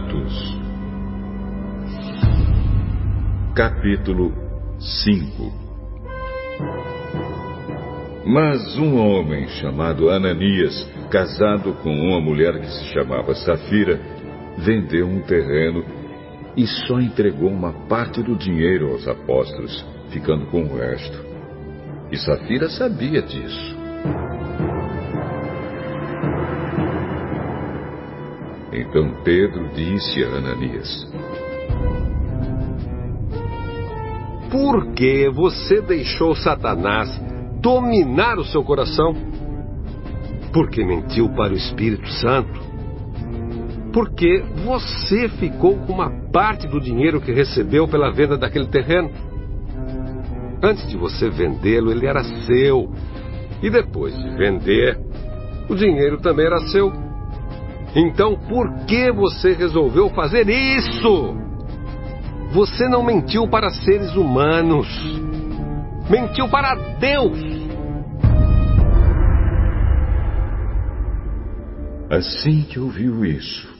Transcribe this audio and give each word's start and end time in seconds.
Atos, 0.00 0.56
capítulo 3.54 4.32
5 4.78 5.52
Mas 8.24 8.78
um 8.78 8.96
homem 8.96 9.46
chamado 9.48 10.08
Ananias, 10.08 10.88
casado 11.10 11.74
com 11.82 11.90
uma 11.90 12.20
mulher 12.20 12.60
que 12.60 12.66
se 12.66 12.84
chamava 12.94 13.34
Safira, 13.34 14.00
vendeu 14.58 15.06
um 15.06 15.20
terreno 15.22 15.84
e 16.56 16.66
só 16.66 16.98
entregou 16.98 17.50
uma 17.50 17.72
parte 17.86 18.22
do 18.22 18.36
dinheiro 18.36 18.92
aos 18.92 19.06
apóstolos, 19.06 19.84
ficando 20.10 20.46
com 20.46 20.62
o 20.62 20.76
resto. 20.76 21.18
E 22.10 22.16
Safira 22.16 22.68
sabia 22.70 23.20
disso. 23.20 23.79
Então 28.90 29.22
Pedro 29.22 29.68
disse 29.68 30.24
a 30.24 30.26
Ananias: 30.26 31.08
Por 34.50 34.92
que 34.94 35.30
você 35.30 35.80
deixou 35.80 36.34
Satanás 36.34 37.08
dominar 37.60 38.36
o 38.36 38.44
seu 38.44 38.64
coração? 38.64 39.14
Porque 40.52 40.84
mentiu 40.84 41.28
para 41.28 41.52
o 41.52 41.56
Espírito 41.56 42.08
Santo? 42.14 42.60
Porque 43.92 44.42
você 44.64 45.28
ficou 45.28 45.76
com 45.78 45.92
uma 45.92 46.10
parte 46.32 46.66
do 46.66 46.80
dinheiro 46.80 47.20
que 47.20 47.32
recebeu 47.32 47.86
pela 47.86 48.10
venda 48.10 48.36
daquele 48.36 48.66
terreno? 48.66 49.10
Antes 50.60 50.88
de 50.88 50.96
você 50.96 51.30
vendê-lo, 51.30 51.92
ele 51.92 52.06
era 52.06 52.24
seu. 52.24 52.92
E 53.62 53.70
depois 53.70 54.18
de 54.18 54.30
vender, 54.36 54.98
o 55.68 55.76
dinheiro 55.76 56.20
também 56.20 56.46
era 56.46 56.58
seu. 56.72 57.09
Então 57.94 58.36
por 58.36 58.84
que 58.86 59.10
você 59.10 59.52
resolveu 59.52 60.10
fazer 60.10 60.48
isso? 60.48 61.36
Você 62.52 62.88
não 62.88 63.02
mentiu 63.02 63.48
para 63.48 63.70
seres 63.70 64.14
humanos. 64.16 64.88
Mentiu 66.08 66.48
para 66.48 66.74
Deus. 66.98 67.38
Assim 72.10 72.62
que 72.62 72.80
ouviu 72.80 73.24
isso, 73.24 73.72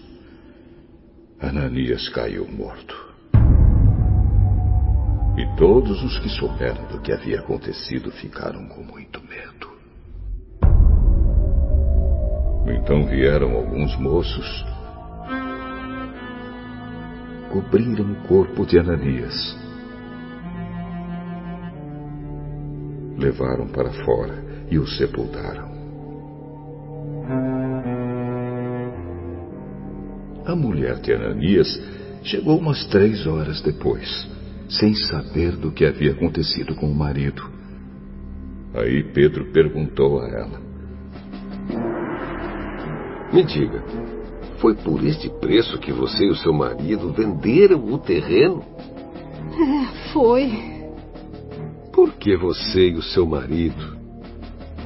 Ananias 1.40 2.08
caiu 2.10 2.46
morto. 2.46 2.94
E 5.36 5.56
todos 5.56 6.02
os 6.04 6.18
que 6.20 6.28
souberam 6.28 6.86
do 6.86 7.00
que 7.00 7.12
havia 7.12 7.40
acontecido 7.40 8.12
ficaram 8.12 8.68
com 8.68 8.84
muito 8.84 9.20
medo. 9.26 9.69
Então 12.66 13.06
vieram 13.06 13.52
alguns 13.52 13.96
moços, 13.98 14.64
cobriram 17.50 18.12
o 18.12 18.16
corpo 18.28 18.66
de 18.66 18.78
Ananias, 18.78 19.56
levaram 23.18 23.66
para 23.68 23.90
fora 24.04 24.44
e 24.70 24.78
o 24.78 24.86
sepultaram. 24.86 25.70
A 30.46 30.56
mulher 30.56 30.96
de 31.00 31.12
Ananias 31.12 31.68
chegou 32.24 32.58
umas 32.58 32.84
três 32.86 33.26
horas 33.26 33.62
depois, 33.62 34.28
sem 34.68 34.94
saber 34.94 35.56
do 35.56 35.72
que 35.72 35.84
havia 35.84 36.12
acontecido 36.12 36.74
com 36.74 36.90
o 36.90 36.94
marido. 36.94 37.42
Aí 38.74 39.02
Pedro 39.12 39.52
perguntou 39.52 40.20
a 40.20 40.28
ela: 40.28 40.69
Me 43.32 43.44
diga, 43.44 43.82
foi 44.58 44.74
por 44.74 45.04
este 45.04 45.30
preço 45.30 45.78
que 45.78 45.92
você 45.92 46.24
e 46.24 46.30
o 46.30 46.36
seu 46.36 46.52
marido 46.52 47.12
venderam 47.12 47.84
o 47.92 47.98
terreno? 47.98 48.64
É, 49.52 50.12
foi. 50.12 50.50
Por 51.92 52.12
que 52.14 52.36
você 52.36 52.88
e 52.88 52.94
o 52.94 53.02
seu 53.02 53.26
marido 53.26 53.98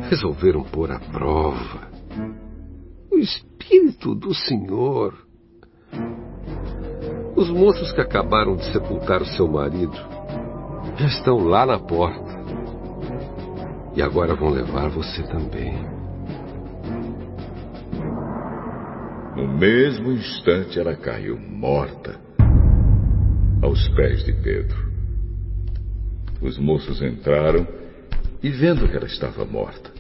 resolveram 0.09 0.63
pôr 0.63 0.91
à 0.91 0.99
prova 0.99 1.89
o 3.11 3.17
Espírito 3.17 4.15
do 4.15 4.35
Senhor? 4.35 5.15
Os 7.37 7.51
moços 7.51 7.93
que 7.93 8.01
acabaram 8.01 8.57
de 8.57 8.73
sepultar 8.73 9.23
o 9.23 9.27
seu 9.27 9.49
marido 9.49 9.97
já 10.97 11.07
estão 11.07 11.39
lá 11.39 11.67
na 11.67 11.79
porta. 11.79 12.45
E 13.97 14.03
agora 14.03 14.35
vão 14.35 14.51
levar 14.51 14.89
você 14.89 15.23
também. 15.25 16.04
No 19.37 19.49
mesmo 19.49 20.13
instante, 20.13 20.79
ela 20.79 20.95
caiu 20.95 21.39
morta 21.39 22.21
aos 23.61 23.89
pés 23.89 24.25
de 24.25 24.33
Pedro. 24.33 24.93
Os 26.41 26.57
moços 26.57 27.03
entraram 27.03 27.67
e, 28.43 28.51
vendo 28.51 28.89
que 28.89 28.97
ela 28.97 29.07
estava 29.07 29.45
morta, 29.45 29.91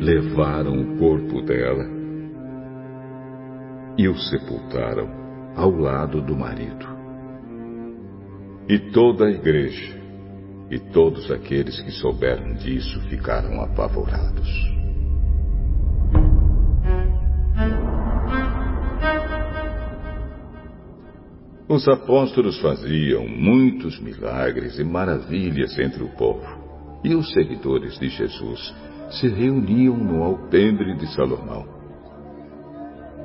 levaram 0.00 0.80
o 0.80 0.98
corpo 0.98 1.42
dela 1.42 1.84
e 3.98 4.08
o 4.08 4.16
sepultaram 4.16 5.08
ao 5.56 5.70
lado 5.70 6.20
do 6.22 6.36
marido. 6.36 6.86
E 8.68 8.78
toda 8.92 9.26
a 9.26 9.30
igreja 9.30 10.00
e 10.70 10.78
todos 10.78 11.30
aqueles 11.30 11.80
que 11.80 11.90
souberam 11.90 12.54
disso 12.54 13.00
ficaram 13.08 13.60
apavorados. 13.60 14.81
Os 21.72 21.88
apóstolos 21.88 22.60
faziam 22.60 23.26
muitos 23.26 23.98
milagres 23.98 24.78
e 24.78 24.84
maravilhas 24.84 25.78
entre 25.78 26.02
o 26.02 26.08
povo, 26.10 26.46
e 27.02 27.14
os 27.14 27.32
seguidores 27.32 27.98
de 27.98 28.10
Jesus 28.10 28.74
se 29.12 29.26
reuniam 29.26 29.96
no 29.96 30.22
alpendre 30.22 30.94
de 30.98 31.06
Salomão. 31.14 31.66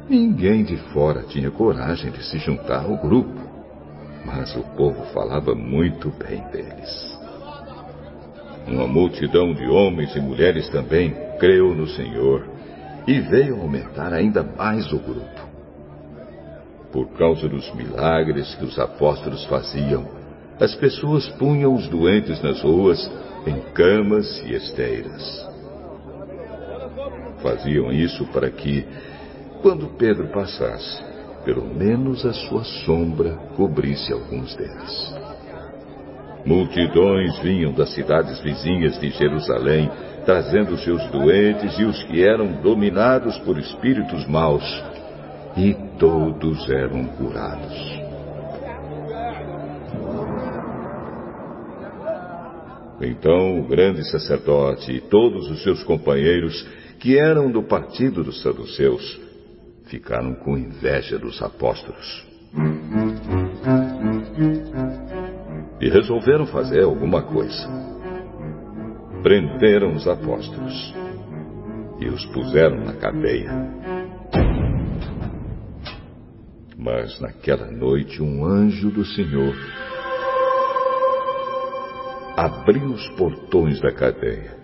Ninguém 0.07 0.63
de 0.63 0.77
fora 0.93 1.23
tinha 1.23 1.51
coragem 1.51 2.09
de 2.09 2.23
se 2.23 2.39
juntar 2.39 2.85
ao 2.85 2.95
grupo, 2.95 3.37
mas 4.25 4.55
o 4.55 4.63
povo 4.77 5.03
falava 5.13 5.53
muito 5.53 6.09
bem 6.11 6.41
deles. 6.49 7.19
Uma 8.65 8.87
multidão 8.87 9.53
de 9.53 9.65
homens 9.65 10.15
e 10.15 10.21
mulheres 10.21 10.69
também 10.69 11.13
creu 11.37 11.75
no 11.75 11.85
Senhor 11.85 12.47
e 13.05 13.19
veio 13.19 13.59
aumentar 13.59 14.13
ainda 14.13 14.41
mais 14.41 14.89
o 14.93 14.99
grupo 14.99 15.46
por 16.91 17.07
causa 17.17 17.47
dos 17.47 17.73
milagres 17.73 18.55
que 18.55 18.65
os 18.65 18.77
apóstolos 18.79 19.43
faziam, 19.45 20.07
as 20.59 20.73
pessoas 20.75 21.27
punham 21.29 21.73
os 21.75 21.87
doentes 21.87 22.41
nas 22.41 22.61
ruas, 22.61 23.11
em 23.45 23.59
camas 23.73 24.41
e 24.45 24.53
esteiras. 24.53 25.47
Faziam 27.41 27.91
isso 27.91 28.25
para 28.27 28.49
que, 28.49 28.85
quando 29.61 29.95
Pedro 29.97 30.27
passasse, 30.29 31.03
pelo 31.45 31.63
menos 31.63 32.25
a 32.25 32.33
sua 32.33 32.63
sombra 32.63 33.37
cobrisse 33.55 34.11
alguns 34.11 34.55
deles. 34.55 35.15
Multidões 36.45 37.37
vinham 37.39 37.73
das 37.73 37.93
cidades 37.93 38.39
vizinhas 38.39 38.99
de 38.99 39.09
Jerusalém, 39.11 39.91
trazendo 40.25 40.77
seus 40.77 41.05
doentes 41.11 41.77
e 41.77 41.83
os 41.83 42.01
que 42.03 42.23
eram 42.23 42.53
dominados 42.61 43.37
por 43.39 43.57
espíritos 43.59 44.25
maus 44.27 44.63
e 45.57 45.73
todos 45.97 46.69
eram 46.69 47.03
curados. 47.05 47.97
Então 53.01 53.59
o 53.59 53.67
grande 53.67 54.03
sacerdote 54.09 54.91
e 54.91 55.01
todos 55.01 55.49
os 55.49 55.63
seus 55.63 55.83
companheiros, 55.83 56.67
que 56.99 57.17
eram 57.17 57.51
do 57.51 57.63
partido 57.63 58.23
dos 58.23 58.41
saduceus, 58.41 59.19
ficaram 59.85 60.35
com 60.35 60.57
inveja 60.57 61.17
dos 61.17 61.41
apóstolos. 61.41 62.25
E 65.79 65.89
resolveram 65.89 66.45
fazer 66.47 66.83
alguma 66.83 67.21
coisa. 67.23 67.67
Prenderam 69.23 69.93
os 69.93 70.07
apóstolos 70.07 70.93
e 71.99 72.07
os 72.07 72.25
puseram 72.27 72.83
na 72.83 72.93
cadeia. 72.93 73.96
Mas 76.87 77.19
naquela 77.19 77.69
noite 77.69 78.23
um 78.23 78.45
anjo 78.45 78.89
do 78.89 79.03
Senhor 79.03 79.53
abriu 82.37 82.85
os 82.93 83.05
portões 83.09 83.81
da 83.81 83.91
cadeia. 83.91 84.55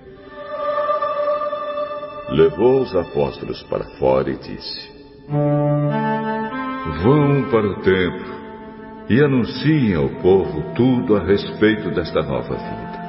Levou 2.29 2.79
os 2.79 2.95
apóstolos 2.95 3.61
para 3.63 3.83
fora 3.97 4.29
e 4.29 4.37
disse: 4.37 4.89
Vão 7.03 7.49
para 7.51 7.67
o 7.67 7.81
templo 7.81 8.33
e 9.09 9.21
anunciem 9.21 9.93
ao 9.93 10.07
povo 10.21 10.73
tudo 10.75 11.17
a 11.17 11.25
respeito 11.25 11.91
desta 11.91 12.21
nova 12.21 12.55
vida. 12.55 13.03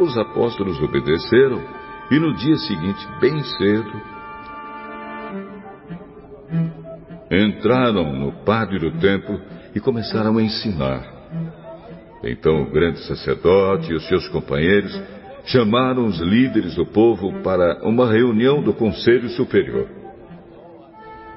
Os 0.00 0.16
apóstolos 0.16 0.80
obedeceram 0.80 1.62
e 2.10 2.18
no 2.18 2.32
dia 2.32 2.56
seguinte, 2.56 3.06
bem 3.20 3.38
cedo, 3.42 4.13
entraram 7.34 8.12
no 8.12 8.32
pátio 8.44 8.78
do 8.78 8.92
templo 8.98 9.40
e 9.74 9.80
começaram 9.80 10.38
a 10.38 10.42
ensinar. 10.42 11.02
Então 12.22 12.62
o 12.62 12.70
grande 12.70 13.00
sacerdote 13.06 13.92
e 13.92 13.94
os 13.94 14.06
seus 14.08 14.28
companheiros 14.28 14.98
chamaram 15.46 16.06
os 16.06 16.18
líderes 16.20 16.74
do 16.74 16.86
povo 16.86 17.42
para 17.42 17.86
uma 17.86 18.10
reunião 18.10 18.62
do 18.62 18.72
Conselho 18.72 19.28
Superior. 19.30 19.86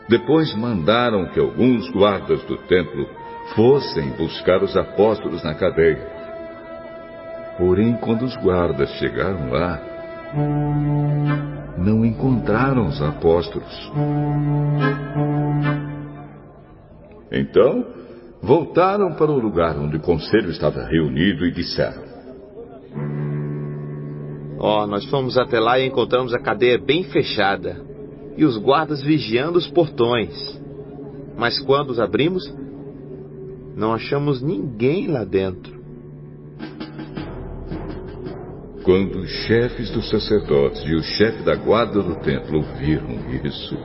Depois 0.08 0.56
mandaram 0.56 1.26
que 1.28 1.40
alguns 1.40 1.90
guardas 1.92 2.42
do 2.44 2.58
templo 2.60 3.08
fossem 3.56 4.10
buscar 4.12 4.64
os 4.64 4.76
apóstolos 4.78 5.44
na 5.44 5.54
cadeia. 5.54 6.16
Porém, 7.58 7.94
quando 7.96 8.24
os 8.24 8.36
guardas 8.38 8.90
chegaram 8.92 9.50
lá, 9.50 9.82
não 11.78 12.06
encontraram 12.06 12.88
os 12.88 13.02
apóstolos. 13.02 13.92
Então, 17.38 17.86
voltaram 18.42 19.14
para 19.14 19.32
o 19.32 19.40
lugar 19.40 19.78
onde 19.78 19.98
o 19.98 20.02
conselho 20.02 20.50
estava 20.50 20.84
reunido 20.84 21.46
e 21.46 21.52
disseram: 21.52 22.02
Ó, 24.60 24.84
oh, 24.84 24.88
nós 24.88 25.06
fomos 25.06 25.38
até 25.38 25.60
lá 25.60 25.80
e 25.80 25.88
encontramos 25.88 26.34
a 26.34 26.40
cadeia 26.40 26.80
bem 26.80 27.04
fechada 27.04 27.86
e 28.36 28.44
os 28.44 28.58
guardas 28.58 29.04
vigiando 29.04 29.58
os 29.58 29.70
portões. 29.70 30.36
Mas 31.38 31.60
quando 31.60 31.92
os 31.92 32.00
abrimos, 32.00 32.44
não 33.76 33.94
achamos 33.94 34.42
ninguém 34.42 35.08
lá 35.08 35.24
dentro. 35.24 35.78
Quando 38.84 39.20
os 39.20 39.30
chefes 39.30 39.92
dos 39.92 40.10
sacerdotes 40.10 40.82
e 40.86 40.96
o 40.96 41.04
chefe 41.04 41.44
da 41.44 41.56
guarda 41.56 42.02
do 42.02 42.16
templo 42.16 42.58
ouviram 42.58 43.10
isso, 43.44 43.78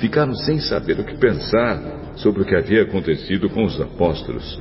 ficaram 0.00 0.34
sem 0.34 0.60
saber 0.60 0.98
o 1.00 1.04
que 1.04 1.16
pensar 1.16 2.14
sobre 2.16 2.42
o 2.42 2.44
que 2.44 2.54
havia 2.54 2.82
acontecido 2.82 3.48
com 3.50 3.64
os 3.64 3.80
apóstolos. 3.80 4.60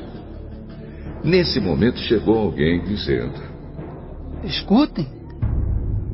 Nesse 1.24 1.60
momento 1.60 2.00
chegou 2.00 2.38
alguém 2.38 2.84
dizendo: 2.84 3.42
Escutem, 4.44 5.08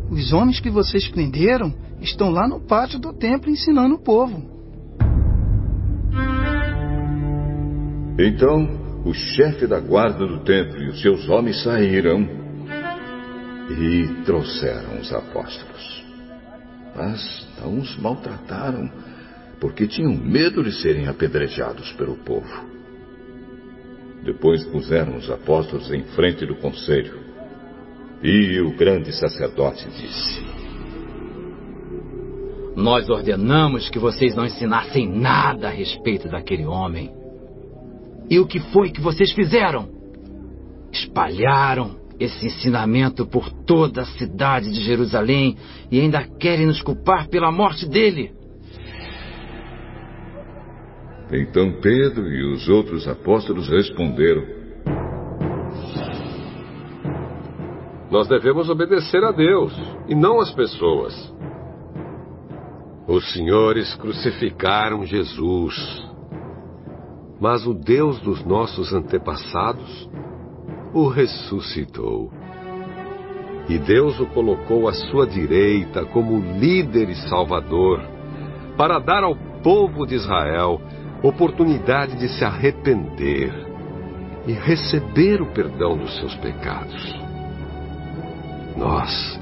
os 0.10 0.32
homens 0.32 0.60
que 0.60 0.70
vocês 0.70 1.08
prenderam 1.08 1.74
estão 2.02 2.30
lá 2.30 2.48
no 2.48 2.60
pátio 2.60 3.00
do 3.00 3.14
templo 3.14 3.50
ensinando 3.50 3.96
o 3.96 4.00
povo. 4.00 4.52
Então 8.18 8.84
o 9.06 9.14
chefe 9.14 9.68
da 9.68 9.80
guarda 9.80 10.26
do 10.26 10.40
templo 10.44 10.82
e 10.82 10.90
os 10.90 11.02
seus 11.02 11.28
homens 11.28 11.62
saíram 11.64 12.28
e 13.70 14.24
trouxeram 14.24 15.00
os 15.02 15.12
apóstolos. 15.12 16.04
Mas 16.96 17.48
não 17.60 17.80
os 17.80 17.98
maltrataram, 17.98 18.90
porque 19.64 19.88
tinham 19.88 20.14
medo 20.14 20.62
de 20.62 20.74
serem 20.74 21.08
apedrejados 21.08 21.90
pelo 21.94 22.18
povo. 22.18 22.54
Depois 24.22 24.62
puseram 24.66 25.16
os 25.16 25.32
apóstolos 25.32 25.90
em 25.90 26.04
frente 26.04 26.46
do 26.46 26.56
conselho. 26.56 27.18
E 28.22 28.60
o 28.60 28.76
grande 28.76 29.14
sacerdote 29.14 29.88
disse: 29.90 30.44
Nós 32.76 33.10
ordenamos 33.10 33.90
que 33.90 33.98
vocês 33.98 34.36
não 34.36 34.46
ensinassem 34.46 35.08
nada 35.10 35.70
a 35.70 35.72
respeito 35.72 36.28
daquele 36.28 36.66
homem. 36.66 37.10
E 38.30 38.40
o 38.40 38.46
que 38.46 38.60
foi 38.60 38.92
que 38.92 39.00
vocês 39.00 39.32
fizeram? 39.32 39.88
Espalharam 40.92 41.96
esse 42.20 42.48
ensinamento 42.48 43.26
por 43.26 43.50
toda 43.50 44.02
a 44.02 44.06
cidade 44.18 44.70
de 44.74 44.84
Jerusalém 44.84 45.56
e 45.90 46.02
ainda 46.02 46.22
querem 46.38 46.66
nos 46.66 46.82
culpar 46.82 47.30
pela 47.30 47.50
morte 47.50 47.88
dele. 47.88 48.43
Então 51.32 51.72
Pedro 51.82 52.28
e 52.28 52.54
os 52.54 52.68
outros 52.68 53.08
apóstolos 53.08 53.70
responderam: 53.70 54.44
Nós 58.12 58.28
devemos 58.28 58.70
obedecer 58.70 59.24
a 59.24 59.32
Deus 59.32 59.74
e 60.08 60.14
não 60.14 60.40
às 60.40 60.52
pessoas. 60.52 61.34
Os 63.08 63.34
senhores 63.34 63.96
crucificaram 63.96 65.06
Jesus, 65.06 65.76
mas 67.40 67.66
o 67.66 67.74
Deus 67.74 68.22
dos 68.22 68.46
nossos 68.46 68.94
antepassados 68.94 70.10
o 70.94 71.08
ressuscitou. 71.08 72.32
E 73.68 73.78
Deus 73.78 74.20
o 74.20 74.26
colocou 74.28 74.88
à 74.88 74.94
sua 74.94 75.26
direita 75.26 76.06
como 76.06 76.40
líder 76.60 77.10
e 77.10 77.16
salvador, 77.30 78.02
para 78.78 79.00
dar 79.00 79.24
ao 79.24 79.36
povo 79.64 80.06
de 80.06 80.16
Israel 80.16 80.80
oportunidade 81.24 82.18
de 82.18 82.28
se 82.28 82.44
arrepender 82.44 83.52
e 84.46 84.52
receber 84.52 85.42
o 85.42 85.46
perdão 85.54 85.98
dos 85.98 86.18
seus 86.18 86.36
pecados. 86.36 87.18
Nós 88.76 89.40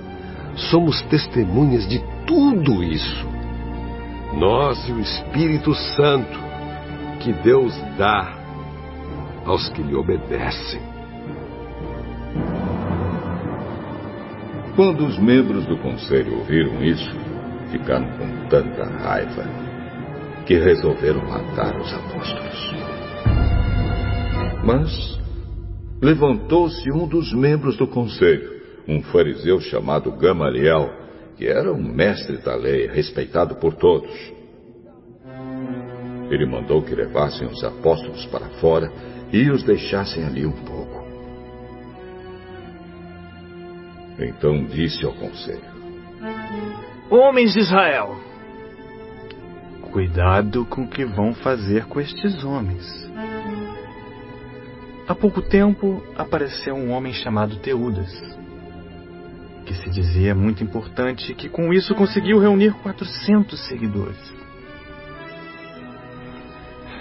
somos 0.70 1.02
testemunhas 1.04 1.88
de 1.88 2.00
tudo 2.28 2.84
isso. 2.84 3.28
Nós 4.38 4.88
e 4.88 4.92
o 4.92 5.00
Espírito 5.00 5.74
Santo 5.74 6.40
que 7.20 7.34
Deus 7.34 7.76
dá 7.98 8.38
aos 9.46 9.68
que 9.70 9.82
lhe 9.82 9.96
obedecem. 9.96 10.82
Quando 14.76 15.06
os 15.06 15.18
membros 15.18 15.66
do 15.66 15.78
conselho 15.78 16.38
ouviram 16.38 16.84
isso, 16.84 17.16
ficaram 17.72 18.08
com 18.18 18.48
tanta 18.48 18.86
raiva 18.86 19.71
que 20.52 20.58
resolveram 20.58 21.26
matar 21.26 21.80
os 21.80 21.94
apóstolos. 21.94 22.76
Mas 24.66 25.18
levantou-se 26.02 26.92
um 26.92 27.08
dos 27.08 27.32
membros 27.32 27.78
do 27.78 27.88
conselho, 27.88 28.62
um 28.86 29.02
fariseu 29.02 29.62
chamado 29.62 30.12
Gamaliel, 30.12 30.90
que 31.38 31.48
era 31.48 31.72
um 31.72 31.82
mestre 31.82 32.36
da 32.40 32.54
lei, 32.54 32.86
respeitado 32.88 33.56
por 33.62 33.76
todos. 33.76 34.12
Ele 36.30 36.46
mandou 36.46 36.82
que 36.82 36.96
levassem 36.96 37.48
os 37.48 37.64
apóstolos 37.64 38.26
para 38.26 38.50
fora 38.60 38.92
e 39.32 39.50
os 39.50 39.64
deixassem 39.64 40.26
ali 40.26 40.46
um 40.46 40.66
pouco. 40.66 41.02
Então 44.20 44.66
disse 44.66 45.06
ao 45.06 45.14
conselho: 45.14 45.64
Homens 47.10 47.54
de 47.54 47.60
Israel, 47.60 48.31
cuidado 49.92 50.66
com 50.66 50.84
o 50.84 50.88
que 50.88 51.04
vão 51.04 51.34
fazer 51.34 51.86
com 51.86 52.00
estes 52.00 52.44
homens. 52.44 53.10
Há 55.08 55.14
pouco 55.14 55.42
tempo 55.42 56.02
apareceu 56.16 56.74
um 56.74 56.92
homem 56.92 57.12
chamado 57.14 57.58
Teudas, 57.58 58.10
que 59.66 59.74
se 59.74 59.90
dizia 59.90 60.34
muito 60.34 60.64
importante 60.64 61.32
e 61.32 61.36
que 61.36 61.50
com 61.50 61.74
isso 61.74 61.94
conseguiu 61.94 62.40
reunir 62.40 62.74
400 62.82 63.60
seguidores. 63.68 64.34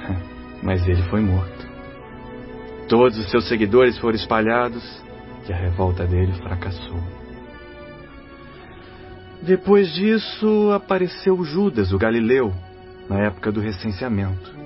Mas 0.60 0.86
ele 0.88 1.02
foi 1.04 1.20
morto. 1.20 1.70
Todos 2.88 3.16
os 3.18 3.30
seus 3.30 3.46
seguidores 3.48 3.96
foram 3.98 4.16
espalhados 4.16 4.82
que 5.46 5.52
a 5.52 5.56
revolta 5.56 6.04
dele 6.04 6.32
fracassou. 6.42 7.00
Depois 9.40 9.92
disso, 9.94 10.72
apareceu 10.72 11.42
Judas, 11.44 11.92
o 11.92 11.98
Galileu, 11.98 12.52
na 13.10 13.18
época 13.18 13.52
do 13.52 13.60
recenseamento. 13.60 14.58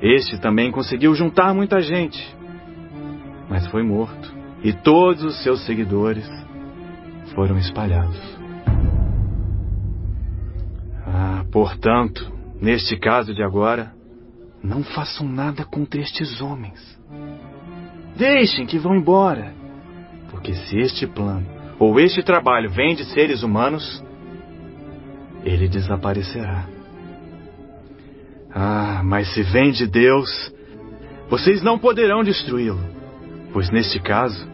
Este 0.00 0.36
também 0.40 0.72
conseguiu 0.72 1.14
juntar 1.14 1.54
muita 1.54 1.80
gente, 1.80 2.36
mas 3.48 3.64
foi 3.68 3.84
morto, 3.84 4.34
e 4.64 4.72
todos 4.72 5.22
os 5.22 5.42
seus 5.44 5.64
seguidores 5.64 6.28
foram 7.36 7.56
espalhados. 7.56 8.20
Ah, 11.06 11.44
portanto, 11.52 12.32
neste 12.60 12.96
caso 12.96 13.32
de 13.32 13.44
agora, 13.44 13.92
não 14.60 14.82
façam 14.82 15.28
nada 15.28 15.64
contra 15.64 16.00
estes 16.00 16.40
homens 16.40 17.00
Deixem 18.16 18.66
que 18.66 18.78
vão 18.78 18.94
embora. 18.94 19.54
Porque 20.30 20.54
se 20.54 20.78
este 20.78 21.06
plano 21.06 21.46
ou 21.78 21.98
este 21.98 22.22
trabalho 22.22 22.70
vem 22.70 22.94
de 22.94 23.04
seres 23.04 23.42
humanos, 23.42 24.02
ele 25.44 25.68
desaparecerá. 25.68 26.66
Ah, 28.54 29.02
mas 29.04 29.32
se 29.32 29.42
vem 29.42 29.72
de 29.72 29.86
Deus, 29.86 30.28
vocês 31.28 31.62
não 31.62 31.78
poderão 31.78 32.22
destruí-lo, 32.22 32.80
pois 33.52 33.70
neste 33.70 33.98
caso, 33.98 34.46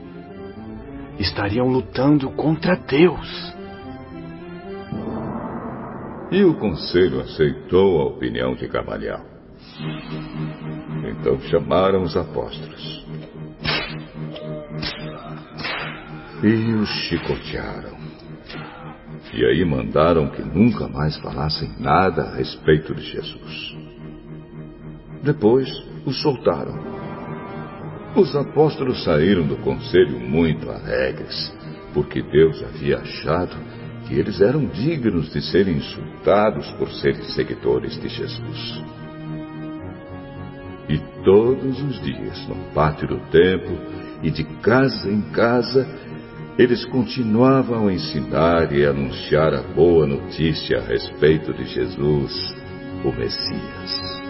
estariam 1.19 1.67
lutando 1.67 2.31
contra 2.31 2.77
Deus. 2.77 3.55
E 6.31 6.45
o 6.45 6.55
conselho 6.55 7.21
aceitou 7.21 8.01
a 8.01 8.05
opinião 8.05 8.55
de 8.55 8.69
Gamaliel. 8.69 9.27
Então 11.11 11.41
chamaram 11.49 12.03
os 12.03 12.17
apóstolos 12.17 13.05
e 16.43 16.75
os 16.75 16.89
chicotearam. 16.89 17.97
E 19.33 19.45
aí 19.45 19.65
mandaram 19.65 20.29
que 20.29 20.43
nunca 20.43 20.89
mais 20.89 21.17
falassem 21.19 21.73
nada 21.79 22.23
a 22.23 22.37
respeito 22.37 22.95
de 22.95 23.03
Jesus. 23.03 23.88
Depois, 25.23 25.69
o 26.07 26.13
soltaram. 26.13 26.99
Os 28.17 28.35
apóstolos 28.35 29.05
saíram 29.05 29.47
do 29.47 29.57
conselho 29.59 30.19
muito 30.19 30.71
alegres, 30.71 31.53
porque 31.93 32.23
Deus 32.23 32.63
havia 32.63 32.99
achado 32.99 33.57
que 34.07 34.15
eles 34.15 34.41
eram 34.41 34.67
dignos 34.67 35.31
de 35.31 35.43
serem 35.43 35.77
insultados 35.77 36.71
por 36.73 36.91
serem 36.91 37.23
seguidores 37.25 38.01
de 38.01 38.09
Jesus. 38.09 38.83
E 40.89 40.99
todos 41.23 41.83
os 41.83 42.01
dias, 42.03 42.49
no 42.49 42.57
pátio 42.73 43.07
do 43.07 43.19
templo 43.31 43.79
e 44.23 44.31
de 44.31 44.45
casa 44.63 45.11
em 45.11 45.21
casa, 45.33 45.87
eles 46.59 46.85
continuavam 46.87 47.87
a 47.87 47.93
ensinar 47.93 48.73
e 48.73 48.85
anunciar 48.85 49.55
a 49.55 49.63
boa 49.63 50.07
notícia 50.07 50.79
a 50.79 50.83
respeito 50.83 51.53
de 51.53 51.67
Jesus, 51.67 52.57
o 53.05 53.13
Messias. 53.13 54.28